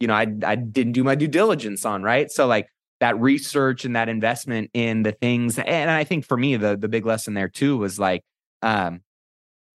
[0.00, 2.68] you know I I didn't do my due diligence on right so like
[3.00, 6.88] that research and that investment in the things and i think for me the the
[6.88, 8.22] big lesson there too was like
[8.62, 9.00] um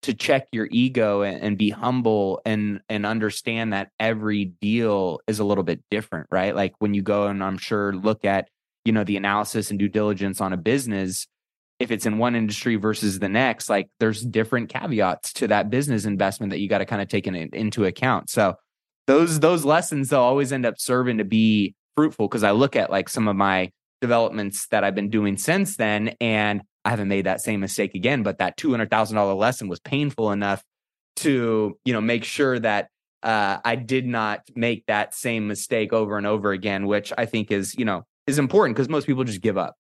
[0.04, 5.40] to check your ego and, and, be humble and and understand that every deal is
[5.40, 6.56] a little bit different, right?
[6.56, 8.50] Like when you go and I'm sure look at
[8.86, 11.28] you know the analysis and due diligence on a business,
[11.80, 16.06] if it's in one industry versus the next, like there's different caveats to that business
[16.06, 18.30] investment that you got to kind of take in, into account.
[18.30, 18.56] So
[19.08, 22.90] those those lessons they'll always end up serving to be fruitful because I look at
[22.90, 27.26] like some of my developments that I've been doing since then and I haven't made
[27.26, 28.24] that same mistake again.
[28.24, 30.64] But that two hundred thousand dollar lesson was painful enough
[31.18, 32.90] to you know make sure that
[33.22, 37.52] uh, I did not make that same mistake over and over again, which I think
[37.52, 39.76] is you know is important because most people just give up.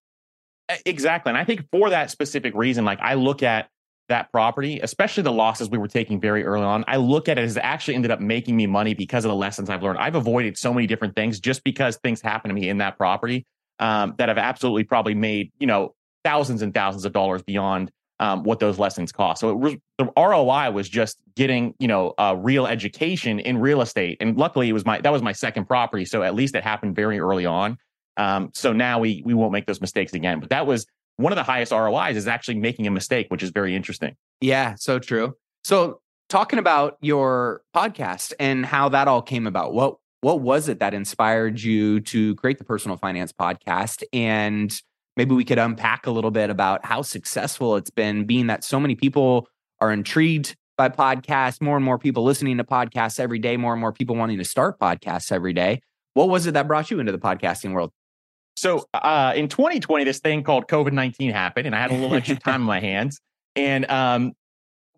[0.85, 3.69] Exactly, and I think for that specific reason, like I look at
[4.09, 7.43] that property, especially the losses we were taking very early on, I look at it
[7.43, 9.99] as it actually ended up making me money because of the lessons I've learned.
[9.99, 13.45] I've avoided so many different things just because things happen to me in that property
[13.79, 18.43] um, that have absolutely probably made you know thousands and thousands of dollars beyond um,
[18.43, 19.41] what those lessons cost.
[19.41, 23.81] So it was the ROI was just getting you know a real education in real
[23.81, 26.63] estate, and luckily it was my that was my second property, so at least it
[26.63, 27.77] happened very early on.
[28.17, 30.39] Um, so now we we won't make those mistakes again.
[30.39, 30.85] But that was
[31.17, 34.15] one of the highest ROIs is actually making a mistake, which is very interesting.
[34.41, 35.35] Yeah, so true.
[35.63, 40.79] So talking about your podcast and how that all came about, what what was it
[40.79, 44.81] that inspired you to create the personal finance podcast and
[45.17, 48.79] maybe we could unpack a little bit about how successful it's been, being that so
[48.79, 49.47] many people
[49.79, 53.81] are intrigued by podcasts, more and more people listening to podcasts every day, more and
[53.81, 55.81] more people wanting to start podcasts every day.
[56.13, 57.91] What was it that brought you into the podcasting world?
[58.55, 62.15] So uh, in 2020, this thing called COVID 19 happened, and I had a little
[62.15, 63.19] extra time in my hands.
[63.55, 64.33] And um,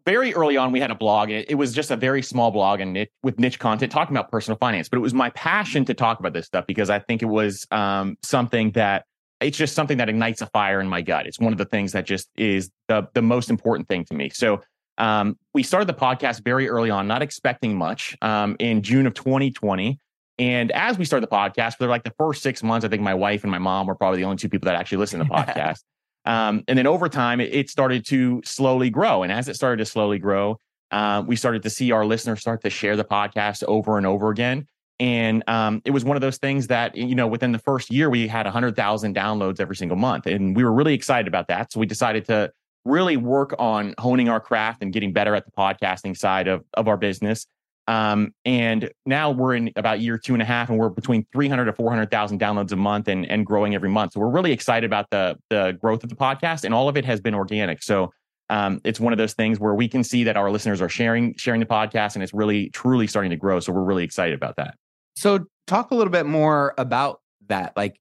[0.06, 1.30] very early on, we had a blog.
[1.30, 4.32] It, it was just a very small blog and it, with niche content talking about
[4.32, 4.88] personal finance.
[4.88, 7.66] But it was my passion to talk about this stuff because I think it was
[7.72, 9.06] um, something that
[9.42, 11.28] it's just something that ignites a fire in my gut.
[11.28, 14.30] It's one of the things that just is the the most important thing to me.
[14.30, 14.62] So
[14.98, 18.16] um, we started the podcast very early on, not expecting much.
[18.22, 20.00] Um, in June of 2020,
[20.38, 23.14] and as we started the podcast, for like the first six months, I think my
[23.14, 25.34] wife and my mom were probably the only two people that actually listened to the
[25.36, 25.80] podcast.
[26.26, 29.24] um, and then over time, it, it, started to slowly grow.
[29.24, 30.58] And as it started to slowly grow,
[30.92, 34.30] uh, we started to see our listeners start to share the podcast over and over
[34.30, 34.68] again.
[35.00, 38.10] And um, it was one of those things that, you know, within the first year,
[38.10, 40.26] we had 100,000 downloads every single month.
[40.26, 41.74] And we were really excited about that.
[41.74, 42.52] So we decided to
[42.86, 46.88] really work on honing our craft and getting better at the podcasting side of, of
[46.88, 47.46] our business.
[47.88, 51.66] Um, and now we're in about year two and a half, and we're between 300
[51.66, 54.14] to 400,000 downloads a month and, and growing every month.
[54.14, 57.06] So we're really excited about the, the growth of the podcast, and all of it
[57.06, 57.84] has been organic.
[57.84, 58.12] So
[58.50, 61.36] um, it's one of those things where we can see that our listeners are sharing
[61.36, 63.60] sharing the podcast, and it's really truly starting to grow.
[63.60, 64.76] So we're really excited about that.
[65.16, 68.00] So, talk a little bit more about that, like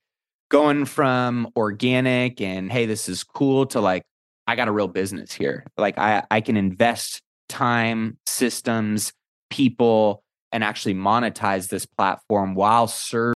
[0.50, 4.04] going from organic and hey, this is cool to like,
[4.46, 5.64] I got a real business here.
[5.76, 9.12] Like, I, I can invest time, systems,
[9.54, 13.34] people, and actually monetize this platform while serving.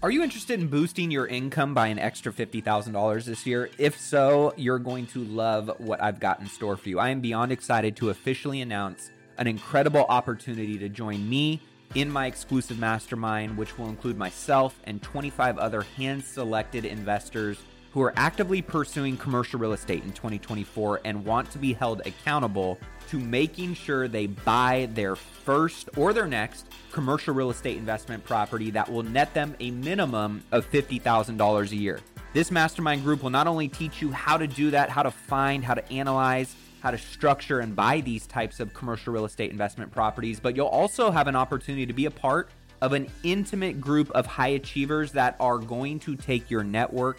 [0.00, 3.68] Are you interested in boosting your income by an extra $50,000 this year?
[3.78, 7.00] If so, you're going to love what I've got in store for you.
[7.00, 11.60] I am beyond excited to officially announce an incredible opportunity to join me
[11.96, 17.58] in my exclusive mastermind, which will include myself and 25 other hand selected investors
[17.90, 22.78] who are actively pursuing commercial real estate in 2024 and want to be held accountable
[23.08, 28.70] to making sure they buy their first or their next commercial real estate investment property
[28.70, 32.00] that will net them a minimum of $50,000 a year.
[32.32, 35.64] This mastermind group will not only teach you how to do that, how to find,
[35.64, 39.90] how to analyze, how to structure and buy these types of commercial real estate investment
[39.90, 44.10] properties, but you'll also have an opportunity to be a part of an intimate group
[44.10, 47.18] of high achievers that are going to take your network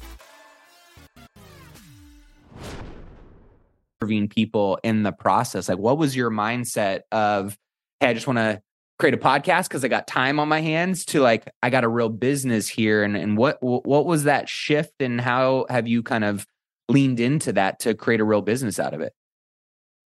[4.01, 5.69] Serving people in the process.
[5.69, 7.57] Like, what was your mindset of,
[7.99, 8.61] hey, I just want to
[9.01, 11.87] create a podcast because I got time on my hands to like I got a
[11.87, 16.23] real business here and and what what was that shift and how have you kind
[16.23, 16.45] of
[16.87, 19.13] leaned into that to create a real business out of it?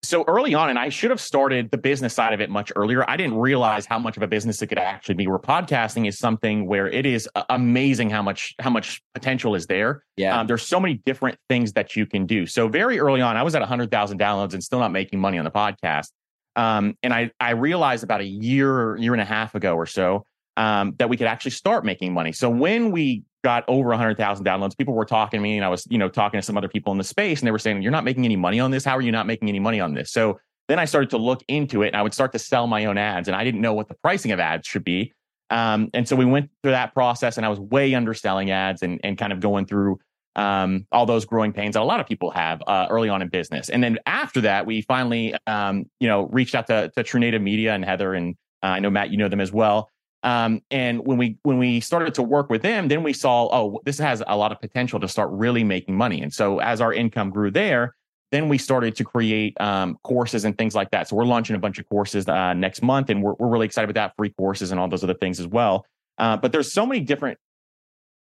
[0.08, 3.10] So early on, and I should have started the business side of it much earlier.
[3.10, 5.28] I didn't realize how much of a business it could actually be.
[5.28, 10.04] Where podcasting is something where it is amazing how much how much potential is there.
[10.18, 12.46] Yeah, um, there's so many different things that you can do.
[12.46, 15.46] So very early on, I was at 100,000 downloads and still not making money on
[15.46, 16.10] the podcast.
[16.56, 20.26] Um, and I I realized about a year year and a half ago or so
[20.58, 22.32] um, that we could actually start making money.
[22.32, 24.75] So when we got over 100,000 downloads.
[24.75, 26.91] People were talking to me and I was, you know, talking to some other people
[26.91, 28.84] in the space and they were saying, "You're not making any money on this.
[28.84, 31.43] How are you not making any money on this?" So then I started to look
[31.47, 33.75] into it and I would start to sell my own ads and I didn't know
[33.75, 35.13] what the pricing of ads should be.
[35.51, 38.99] Um, and so we went through that process and I was way underselling ads and,
[39.03, 39.99] and kind of going through
[40.36, 43.29] um, all those growing pains that a lot of people have uh, early on in
[43.29, 43.69] business.
[43.69, 47.43] And then after that, we finally, um, you know, reached out to, to True Native
[47.43, 49.91] Media and Heather and uh, I know Matt, you know them as well.
[50.23, 53.80] Um, and when we when we started to work with them, then we saw, oh,
[53.86, 56.21] this has a lot of potential to start really making money.
[56.21, 57.95] And so as our income grew there,
[58.32, 61.08] then we started to create um, courses and things like that.
[61.08, 63.89] So we're launching a bunch of courses uh, next month, and we're we're really excited
[63.89, 65.86] about that, free courses and all those other things as well.
[66.17, 67.38] Uh, but there's so many different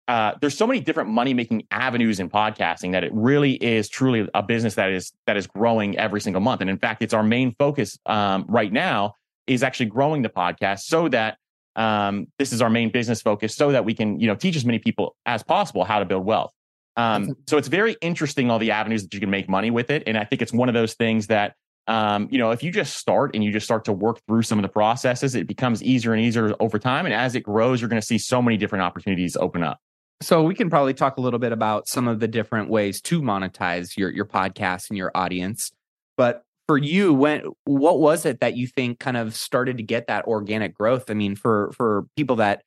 [0.08, 4.28] uh, there's so many different money making avenues in podcasting that it really is truly
[4.34, 6.60] a business that is that is growing every single month.
[6.60, 9.14] And in fact, it's our main focus um, right now
[9.46, 11.38] is actually growing the podcast so that
[11.76, 14.64] um, this is our main business focus so that we can you know teach as
[14.64, 16.50] many people as possible how to build wealth.
[16.96, 20.02] Um, so it's very interesting all the avenues that you can make money with it.
[20.06, 21.54] And i think it's one of those things that
[21.86, 24.58] um, you know if you just start and you just start to work through some
[24.58, 27.04] of the processes it becomes easier and easier over time.
[27.04, 29.78] And as it grows you're going to see so many different opportunities open up.
[30.22, 33.20] So we can probably talk a little bit about some of the different ways to
[33.20, 35.72] monetize your your podcast and your audience.
[36.16, 40.06] But for you when what was it that you think kind of started to get
[40.08, 41.10] that organic growth?
[41.10, 42.62] I mean for for people that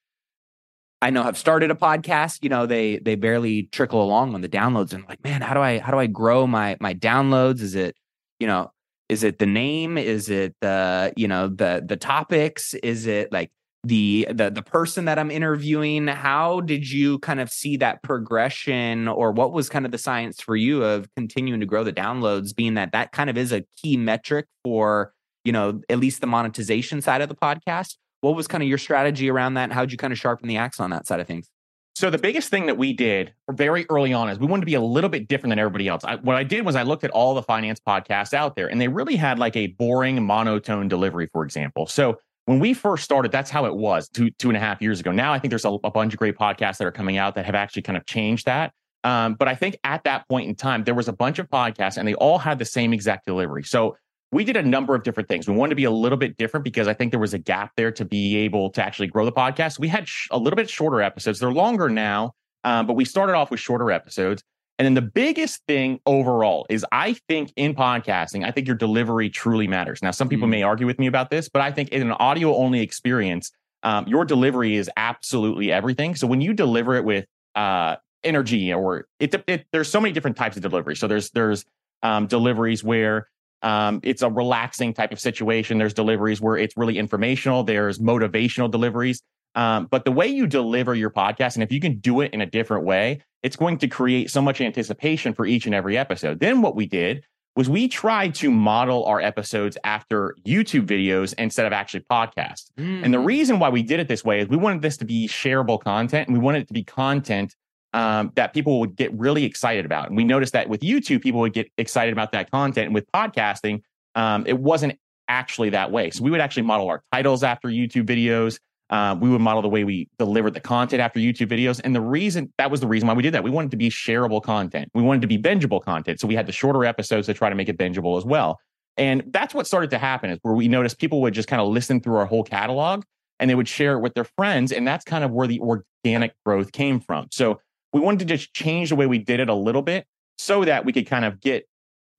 [1.02, 4.50] i know have started a podcast you know they they barely trickle along on the
[4.50, 7.62] downloads and like man how do i how do i grow my my downloads?
[7.62, 7.96] Is it
[8.40, 8.72] you know
[9.10, 9.98] is it the name?
[9.98, 12.76] Is it the you know the the topics?
[12.76, 13.52] Is it like
[13.84, 19.08] the the the person that I'm interviewing how did you kind of see that progression
[19.08, 22.54] or what was kind of the science for you of continuing to grow the downloads
[22.54, 25.14] being that that kind of is a key metric for
[25.46, 28.78] you know at least the monetization side of the podcast what was kind of your
[28.78, 31.28] strategy around that and how'd you kind of sharpen the axe on that side of
[31.28, 31.50] things
[31.96, 34.76] so the biggest thing that we did very early on is we wanted to be
[34.76, 36.06] a little bit different than everybody else.
[36.06, 38.80] I, what I did was I looked at all the finance podcasts out there, and
[38.80, 41.88] they really had like a boring monotone delivery, for example.
[41.88, 45.00] So when we first started, that's how it was two two and a half years
[45.00, 45.12] ago.
[45.12, 47.46] Now I think there's a, a bunch of great podcasts that are coming out that
[47.46, 48.74] have actually kind of changed that.
[49.04, 51.98] Um, but I think at that point in time, there was a bunch of podcasts
[51.98, 53.64] and they all had the same exact delivery.
[53.64, 53.96] So
[54.32, 55.48] we did a number of different things.
[55.48, 57.72] We wanted to be a little bit different because I think there was a gap
[57.78, 59.80] there to be able to actually grow the podcast.
[59.80, 61.40] We had sh- a little bit shorter episodes.
[61.40, 64.44] They're longer now, um, but we started off with shorter episodes.
[64.80, 69.30] And then the biggest thing overall is I think in podcasting, I think your delivery
[69.30, 70.02] truly matters.
[70.02, 70.52] Now, some people mm.
[70.52, 73.52] may argue with me about this, but I think in an audio only experience,
[73.84, 76.16] um, your delivery is absolutely everything.
[76.16, 80.38] So when you deliver it with uh, energy or it, it, there's so many different
[80.38, 80.96] types of delivery.
[80.96, 81.66] So there's there's
[82.02, 83.28] um, deliveries where
[83.62, 85.78] um, it's a relaxing type of situation.
[85.78, 87.64] There's deliveries where it's really informational.
[87.64, 89.22] There's motivational deliveries.
[89.56, 92.40] Um, but the way you deliver your podcast, and if you can do it in
[92.40, 96.40] a different way, it's going to create so much anticipation for each and every episode.
[96.40, 97.24] Then what we did
[97.56, 102.68] was we tried to model our episodes after YouTube videos instead of actually podcasts.
[102.78, 103.04] Mm.
[103.04, 103.26] And the mm.
[103.26, 106.28] reason why we did it this way is we wanted this to be shareable content
[106.28, 107.56] and we wanted it to be content
[107.94, 110.08] um, that people would get really excited about.
[110.08, 112.88] And we noticed that with YouTube, people would get excited about that content.
[112.88, 113.82] And with podcasting,
[114.16, 116.12] um, it wasn't actually that way.
[116.12, 118.60] So we would actually model our titles after YouTube videos.
[118.90, 121.80] Uh, we would model the way we delivered the content after YouTube videos.
[121.84, 123.44] And the reason that was the reason why we did that.
[123.44, 124.90] We wanted to be shareable content.
[124.94, 126.20] We wanted to be bingeable content.
[126.20, 128.60] So we had the shorter episodes to try to make it bingeable as well.
[128.98, 131.70] And that's what started to happen is where we noticed people would just kind of
[131.70, 133.04] listen through our whole catalog
[133.40, 134.72] and they would share it with their friends.
[134.72, 137.28] And that's kind of where the organic growth came from.
[137.32, 137.62] So
[137.94, 140.06] we wanted to just change the way we did it a little bit
[140.38, 141.68] so that we could kind of get,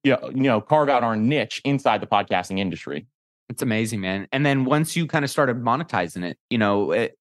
[0.05, 3.07] you know, you know carve out our niche inside the podcasting industry.
[3.51, 4.29] It's amazing, man.
[4.31, 7.19] And then once you kind of started monetizing it, you know, it,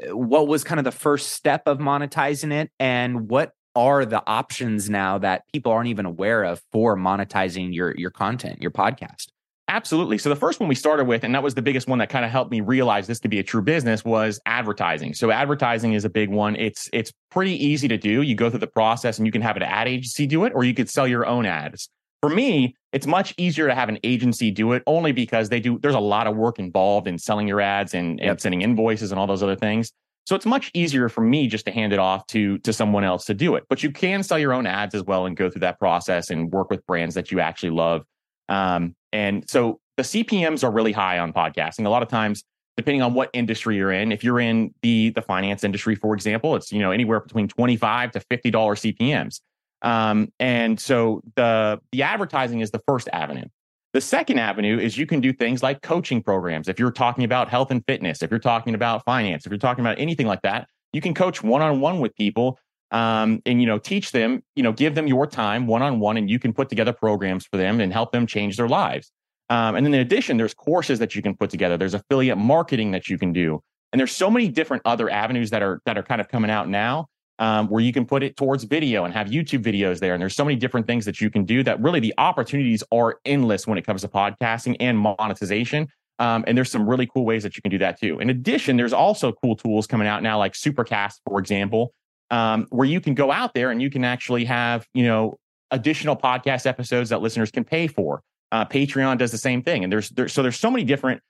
[0.00, 4.22] eh, what was kind of the first step of monetizing it and what are the
[4.24, 9.26] options now that people aren't even aware of for monetizing your your content, your podcast?
[9.66, 10.16] Absolutely.
[10.18, 12.24] So the first one we started with, and that was the biggest one that kind
[12.24, 15.12] of helped me realize this to be a true business, was advertising.
[15.12, 16.54] So advertising is a big one.
[16.54, 18.22] It's it's pretty easy to do.
[18.22, 20.62] You go through the process, and you can have an ad agency do it, or
[20.62, 21.88] you could sell your own ads.
[22.24, 25.78] For me, it's much easier to have an agency do it only because they do,
[25.78, 29.20] there's a lot of work involved in selling your ads and, and sending invoices and
[29.20, 29.92] all those other things.
[30.24, 33.26] So it's much easier for me just to hand it off to to someone else
[33.26, 33.64] to do it.
[33.68, 36.50] But you can sell your own ads as well and go through that process and
[36.50, 38.06] work with brands that you actually love.
[38.48, 41.84] Um, and so the CPMS are really high on podcasting.
[41.84, 42.42] A lot of times,
[42.78, 46.56] depending on what industry you're in, if you're in the the finance industry, for example,
[46.56, 49.40] it's you know anywhere between twenty five to fifty dollars CPMS.
[49.84, 53.44] Um, and so the the advertising is the first avenue.
[53.92, 56.66] The second avenue is you can do things like coaching programs.
[56.66, 59.84] If you're talking about health and fitness, if you're talking about finance, if you're talking
[59.84, 62.58] about anything like that, you can coach one on one with people
[62.90, 66.16] um, and you know teach them, you know, give them your time one on one,
[66.16, 69.12] and you can put together programs for them and help them change their lives.
[69.50, 71.76] Um, and then in addition, there's courses that you can put together.
[71.76, 73.62] There's affiliate marketing that you can do,
[73.92, 76.68] and there's so many different other avenues that are that are kind of coming out
[76.70, 77.08] now
[77.38, 80.14] um, where you can put it towards video and have YouTube videos there.
[80.14, 83.18] And there's so many different things that you can do that really the opportunities are
[83.24, 85.88] endless when it comes to podcasting and monetization.
[86.20, 88.20] Um, and there's some really cool ways that you can do that too.
[88.20, 91.92] In addition, there's also cool tools coming out now, like Supercast, for example,
[92.30, 95.38] um, where you can go out there and you can actually have, you know,
[95.72, 98.22] additional podcast episodes that listeners can pay for.
[98.52, 101.20] Uh, Patreon does the same thing, and there's, there's so there's so many different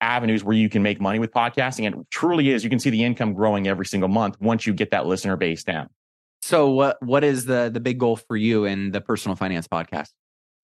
[0.00, 1.86] avenues where you can make money with podcasting.
[1.86, 4.90] And truly is, you can see the income growing every single month once you get
[4.90, 5.88] that listener base down.
[6.42, 10.08] So what what is the the big goal for you in the personal finance podcast?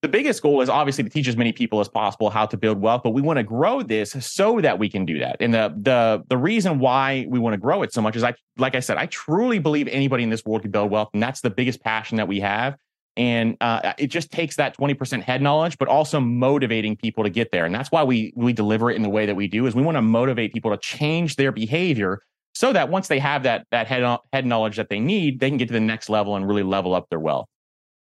[0.02, 2.80] The biggest goal is obviously to teach as many people as possible how to build
[2.80, 5.36] wealth, but we want to grow this so that we can do that.
[5.40, 8.34] And the the the reason why we want to grow it so much is I
[8.58, 11.40] like I said, I truly believe anybody in this world can build wealth, and that's
[11.40, 12.76] the biggest passion that we have.
[13.16, 17.50] And uh, it just takes that 20% head knowledge, but also motivating people to get
[17.50, 17.64] there.
[17.64, 19.82] And that's why we we deliver it in the way that we do is we
[19.82, 22.20] want to motivate people to change their behavior
[22.54, 25.56] so that once they have that that head head knowledge that they need, they can
[25.56, 27.46] get to the next level and really level up their wealth.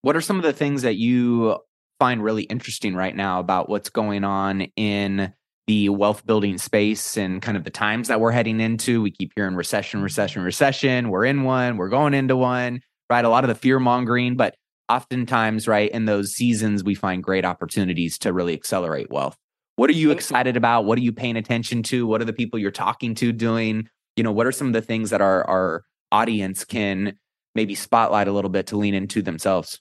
[0.01, 1.57] What are some of the things that you
[1.99, 5.33] find really interesting right now about what's going on in
[5.67, 9.01] the wealth building space and kind of the times that we're heading into?
[9.01, 11.09] We keep hearing recession, recession, recession.
[11.09, 13.25] We're in one, we're going into one, right?
[13.25, 14.55] A lot of the fear mongering, but
[14.89, 19.37] oftentimes, right, in those seasons, we find great opportunities to really accelerate wealth.
[19.75, 20.85] What are you excited about?
[20.85, 22.07] What are you paying attention to?
[22.07, 23.89] What are the people you're talking to doing?
[24.15, 27.17] You know, what are some of the things that our, our audience can
[27.53, 29.79] maybe spotlight a little bit to lean into themselves?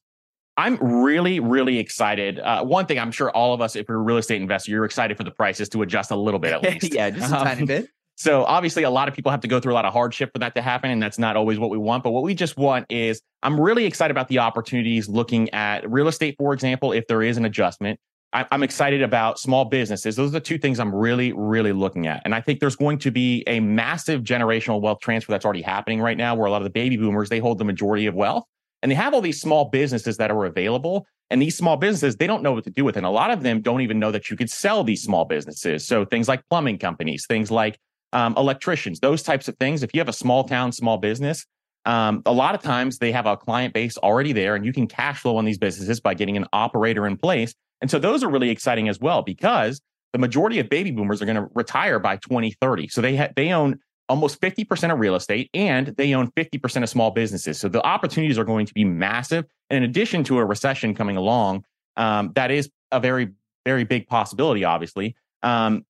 [0.59, 2.39] I'm really, really excited.
[2.39, 4.87] Uh, one thing I'm sure all of us, if you're a real estate investor, you're
[4.87, 6.95] excited for the prices to adjust a little bit at least.
[6.95, 7.89] yeah, just a um, tiny bit.
[8.19, 10.39] So obviously, a lot of people have to go through a lot of hardship for
[10.39, 12.03] that to happen, and that's not always what we want.
[12.03, 16.09] But what we just want is, I'm really excited about the opportunities looking at real
[16.09, 18.01] estate, for example, if there is an adjustment.
[18.33, 20.17] I'm excited about small businesses.
[20.17, 22.21] Those are the two things I'm really, really looking at.
[22.27, 26.03] And I think there's going to be a massive generational wealth transfer that's already happening
[26.03, 28.45] right now, where a lot of the baby boomers they hold the majority of wealth,
[28.83, 31.07] and they have all these small businesses that are available.
[31.31, 32.97] And these small businesses, they don't know what to do with.
[32.97, 35.87] And a lot of them don't even know that you could sell these small businesses.
[35.87, 37.79] So things like plumbing companies, things like
[38.17, 39.83] um, electricians, those types of things.
[39.83, 41.45] If you have a small town, small business,
[41.85, 44.87] um, a lot of times they have a client base already there, and you can
[44.87, 47.55] cash flow on these businesses by getting an operator in place.
[47.83, 49.83] And so those are really exciting as well because
[50.15, 52.89] the majority of baby boomers are going to retire by 2030.
[52.89, 56.89] So they ha- they own almost 50% of real estate and they own 50% of
[56.89, 57.59] small businesses.
[57.59, 59.45] So the opportunities are going to be massive.
[59.69, 61.65] And in addition to a recession coming along,
[61.99, 63.33] um, that is a very,
[63.67, 65.17] very big possibility, obviously.
[65.43, 65.85] Um,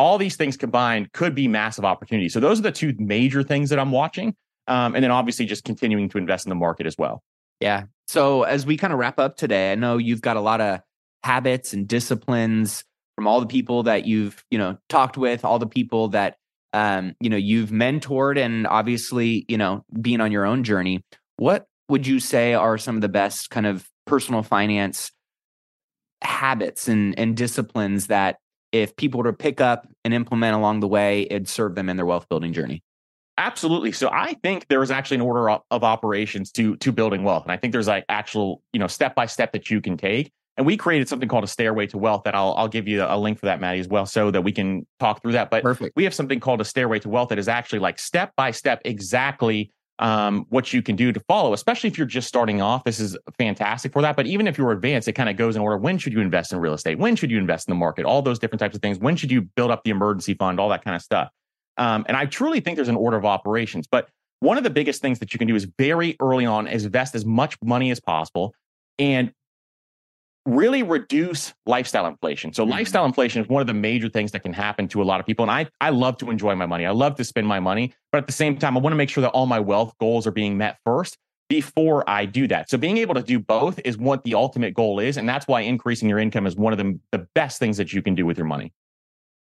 [0.00, 2.32] all these things combined could be massive opportunities.
[2.32, 4.34] So those are the two major things that I'm watching.
[4.66, 7.22] Um, and then obviously just continuing to invest in the market as well.
[7.60, 7.84] Yeah.
[8.08, 10.80] So as we kind of wrap up today, I know you've got a lot of
[11.22, 12.82] habits and disciplines
[13.14, 16.36] from all the people that you've, you know, talked with, all the people that
[16.72, 21.04] um, you know, you've mentored and obviously, you know, being on your own journey.
[21.36, 25.10] What would you say are some of the best kind of personal finance
[26.22, 28.36] habits and and disciplines that
[28.72, 31.96] if people were to pick up and implement along the way, it'd serve them in
[31.96, 32.82] their wealth building journey?
[33.38, 33.92] Absolutely.
[33.92, 37.52] So I think there is actually an order of operations to to building wealth, and
[37.52, 40.30] I think there's like actual you know step by step that you can take.
[40.56, 43.16] And we created something called a stairway to wealth that I'll I'll give you a
[43.16, 45.48] link for that, Maddie, as well, so that we can talk through that.
[45.48, 45.96] But Perfect.
[45.96, 48.82] we have something called a stairway to wealth that is actually like step by step
[48.84, 52.84] exactly um, what you can do to follow, especially if you're just starting off.
[52.84, 54.16] This is fantastic for that.
[54.16, 55.76] But even if you're advanced, it kind of goes in order.
[55.76, 56.98] When should you invest in real estate?
[56.98, 58.06] When should you invest in the market?
[58.06, 58.98] All those different types of things.
[58.98, 60.58] When should you build up the emergency fund?
[60.58, 61.28] All that kind of stuff.
[61.76, 63.86] Um, and I truly think there's an order of operations.
[63.86, 64.08] But
[64.40, 67.26] one of the biggest things that you can do is very early on invest as
[67.26, 68.54] much money as possible
[68.98, 69.32] and
[70.46, 72.52] really reduce lifestyle inflation.
[72.52, 72.72] So mm-hmm.
[72.72, 75.26] lifestyle inflation is one of the major things that can happen to a lot of
[75.26, 75.42] people.
[75.44, 76.86] And I, I love to enjoy my money.
[76.86, 79.10] I love to spend my money, but at the same time, I want to make
[79.10, 81.18] sure that all my wealth goals are being met first.
[81.50, 82.70] before I do that.
[82.70, 85.16] So being able to do both is what the ultimate goal is.
[85.16, 88.02] And that's why increasing your income is one of the, the best things that you
[88.02, 88.72] can do with your money.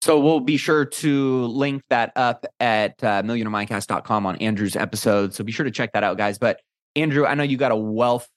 [0.03, 5.33] So we'll be sure to link that up at uh, millionairemindcast.com on Andrew's episode.
[5.33, 6.39] So be sure to check that out, guys.
[6.39, 6.61] But
[6.97, 8.29] Andrew, I know you got a wealth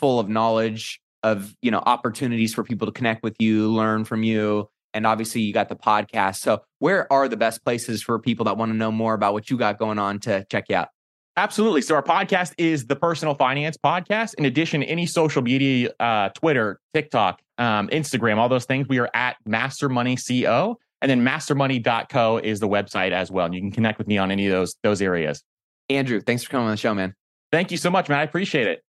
[0.00, 4.22] full of knowledge of, you know, opportunities for people to connect with you, learn from
[4.22, 4.68] you.
[4.94, 6.36] And obviously you got the podcast.
[6.36, 9.48] So where are the best places for people that want to know more about what
[9.50, 10.88] you got going on to check you out?
[11.36, 11.80] Absolutely.
[11.80, 14.34] So our podcast is the Personal Finance Podcast.
[14.34, 19.08] In addition, any social media, uh, Twitter, TikTok, um, Instagram, all those things, we are
[19.14, 20.78] at Master Money Co.
[21.00, 23.46] And then mastermoney.co is the website as well.
[23.46, 25.42] And you can connect with me on any of those those areas.
[25.88, 27.14] Andrew, thanks for coming on the show, man.
[27.50, 28.18] Thank you so much, man.
[28.18, 28.82] I appreciate it.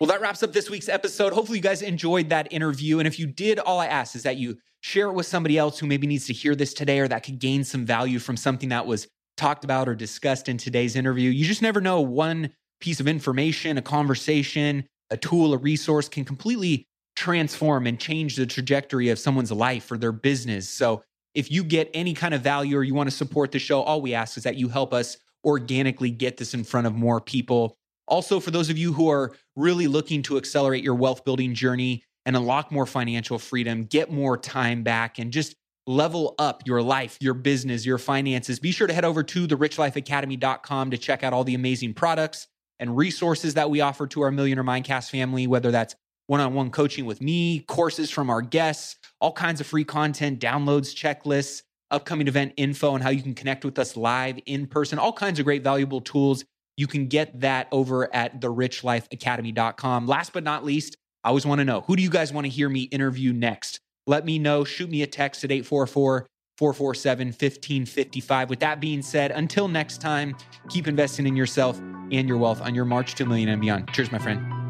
[0.00, 1.32] Well, that wraps up this week's episode.
[1.32, 3.00] Hopefully, you guys enjoyed that interview.
[3.00, 5.78] And if you did, all I ask is that you share it with somebody else
[5.78, 8.68] who maybe needs to hear this today or that could gain some value from something
[8.68, 11.30] that was talked about or discussed in today's interview.
[11.30, 12.00] You just never know.
[12.00, 16.86] One piece of information, a conversation, a tool, a resource can completely
[17.16, 20.68] transform and change the trajectory of someone's life or their business.
[20.68, 21.02] So
[21.34, 24.00] if you get any kind of value or you want to support the show, all
[24.00, 27.77] we ask is that you help us organically get this in front of more people.
[28.08, 32.04] Also, for those of you who are really looking to accelerate your wealth building journey
[32.26, 35.54] and unlock more financial freedom, get more time back, and just
[35.86, 40.90] level up your life, your business, your finances, be sure to head over to therichlifeacademy.com
[40.90, 42.46] to check out all the amazing products
[42.78, 45.94] and resources that we offer to our Millionaire Mindcast family, whether that's
[46.26, 50.38] one on one coaching with me, courses from our guests, all kinds of free content,
[50.38, 54.98] downloads, checklists, upcoming event info, and how you can connect with us live in person,
[54.98, 56.44] all kinds of great valuable tools.
[56.78, 60.06] You can get that over at therichlifeacademy.com.
[60.06, 62.50] Last but not least, I always want to know who do you guys want to
[62.50, 63.80] hear me interview next?
[64.08, 64.64] let me know.
[64.64, 66.26] Shoot me a text at 844
[66.56, 68.50] 447 1555.
[68.50, 70.34] With that being said, until next time,
[70.70, 71.78] keep investing in yourself
[72.10, 73.92] and your wealth on your march to a million and beyond.
[73.92, 74.67] Cheers, my friend.